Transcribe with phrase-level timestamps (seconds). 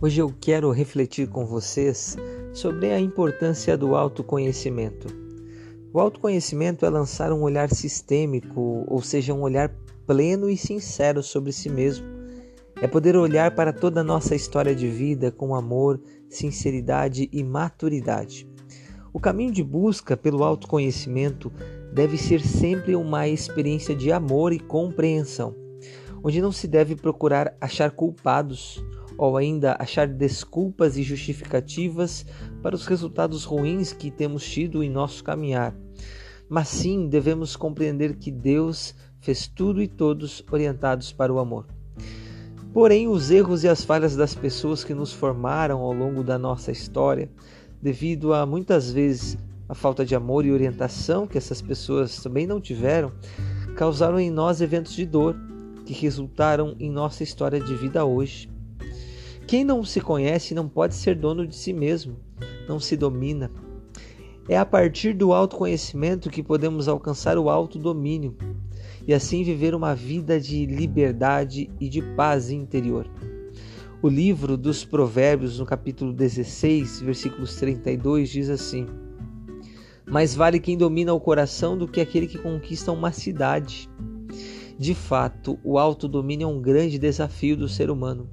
[0.00, 2.16] Hoje eu quero refletir com vocês
[2.52, 5.08] sobre a importância do autoconhecimento.
[5.92, 9.74] O autoconhecimento é lançar um olhar sistêmico, ou seja, um olhar
[10.06, 12.06] pleno e sincero sobre si mesmo.
[12.80, 18.48] É poder olhar para toda a nossa história de vida com amor, sinceridade e maturidade.
[19.12, 21.52] O caminho de busca pelo autoconhecimento
[21.92, 25.56] deve ser sempre uma experiência de amor e compreensão,
[26.22, 28.80] onde não se deve procurar achar culpados
[29.18, 32.24] ou ainda achar desculpas e justificativas
[32.62, 35.74] para os resultados ruins que temos tido em nosso caminhar.
[36.48, 41.66] Mas sim devemos compreender que Deus fez tudo e todos orientados para o amor.
[42.72, 46.70] Porém, os erros e as falhas das pessoas que nos formaram ao longo da nossa
[46.70, 47.28] história,
[47.82, 49.36] devido a muitas vezes
[49.68, 53.12] a falta de amor e orientação que essas pessoas também não tiveram,
[53.74, 55.36] causaram em nós eventos de dor
[55.84, 58.48] que resultaram em nossa história de vida hoje.
[59.48, 62.18] Quem não se conhece não pode ser dono de si mesmo,
[62.68, 63.50] não se domina.
[64.46, 68.36] É a partir do autoconhecimento que podemos alcançar o autodomínio
[69.06, 73.10] e assim viver uma vida de liberdade e de paz interior.
[74.02, 78.84] O livro dos Provérbios, no capítulo 16, versículos 32, diz assim:
[80.06, 83.88] Mais vale quem domina o coração do que aquele que conquista uma cidade.
[84.78, 88.28] De fato, o autodomínio é um grande desafio do ser humano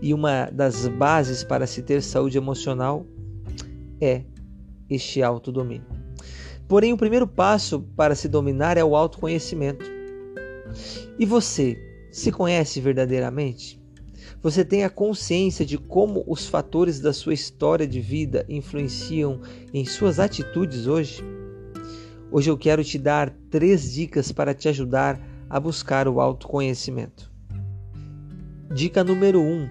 [0.00, 3.06] e uma das bases para se ter saúde emocional
[4.00, 4.22] é
[4.88, 5.86] este autodomínio.
[6.66, 9.84] Porém, o primeiro passo para se dominar é o autoconhecimento.
[11.18, 11.76] E você
[12.12, 13.80] se conhece verdadeiramente?
[14.42, 19.40] Você tem a consciência de como os fatores da sua história de vida influenciam
[19.72, 21.24] em suas atitudes hoje?
[22.30, 25.18] Hoje eu quero te dar três dicas para te ajudar
[25.48, 27.32] a buscar o autoconhecimento.
[28.72, 29.68] Dica número 1: um,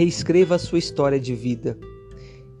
[0.00, 1.76] reescreva a sua história de vida.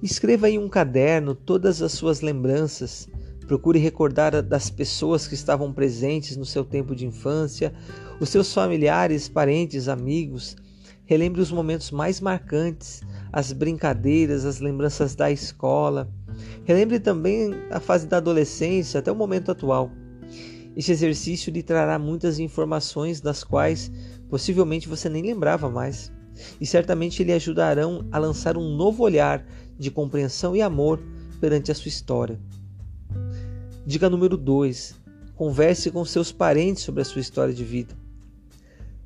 [0.02, 3.08] Escreva em um caderno todas as suas lembranças.
[3.46, 7.72] Procure recordar das pessoas que estavam presentes no seu tempo de infância,
[8.20, 10.54] os seus familiares, parentes, amigos.
[11.06, 13.00] Relembre os momentos mais marcantes,
[13.32, 16.12] as brincadeiras, as lembranças da escola.
[16.66, 19.90] Relembre também a fase da adolescência até o momento atual.
[20.76, 23.90] Este exercício lhe trará muitas informações das quais
[24.28, 26.12] possivelmente você nem lembrava mais.
[26.60, 29.44] E certamente lhe ajudarão a lançar um novo olhar
[29.78, 31.00] de compreensão e amor
[31.40, 32.38] perante a sua história.
[33.84, 34.94] Dica número 2:
[35.34, 37.94] converse com seus parentes sobre a sua história de vida.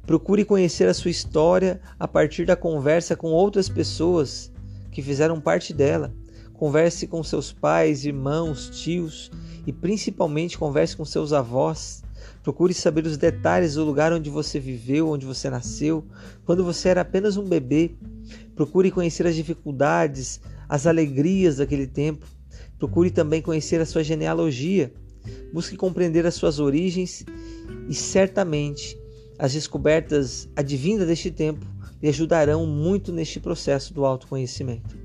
[0.06, 4.52] Procure conhecer a sua história a partir da conversa com outras pessoas
[4.90, 6.14] que fizeram parte dela.
[6.52, 9.30] Converse com seus pais, irmãos, tios
[9.66, 12.03] e principalmente converse com seus avós.
[12.42, 16.04] Procure saber os detalhes do lugar onde você viveu, onde você nasceu,
[16.44, 17.92] quando você era apenas um bebê.
[18.54, 22.26] Procure conhecer as dificuldades, as alegrias daquele tempo.
[22.78, 24.92] Procure também conhecer a sua genealogia.
[25.52, 27.24] Busque compreender as suas origens
[27.88, 28.98] e certamente
[29.38, 31.66] as descobertas advindas deste tempo
[32.02, 34.96] lhe ajudarão muito neste processo do autoconhecimento.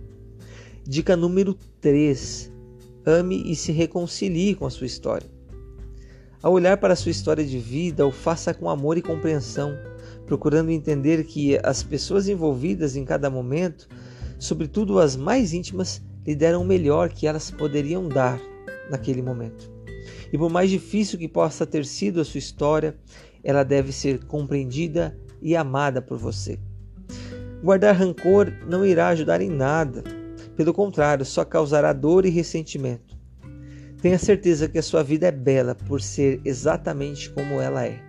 [0.86, 2.52] Dica número 3:
[3.06, 5.30] ame e se reconcilie com a sua história.
[6.42, 9.78] Ao olhar para a sua história de vida, o faça com amor e compreensão,
[10.26, 13.90] procurando entender que as pessoas envolvidas em cada momento,
[14.40, 18.40] sobretudo as mais íntimas, lhe deram o melhor que elas poderiam dar
[18.90, 19.70] naquele momento.
[20.32, 22.96] E por mais difícil que possa ter sido a sua história,
[23.44, 26.58] ela deve ser compreendida e amada por você.
[27.62, 30.04] Guardar rancor não irá ajudar em nada.
[30.56, 33.09] Pelo contrário, só causará dor e ressentimento.
[34.02, 38.02] Tenha certeza que a sua vida é bela por ser exatamente como ela é.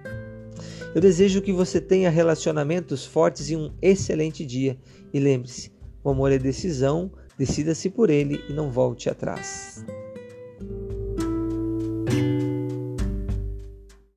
[0.94, 4.78] Eu desejo que você tenha relacionamentos fortes e um excelente dia.
[5.12, 9.84] E lembre-se: o amor é decisão, decida-se por ele e não volte atrás.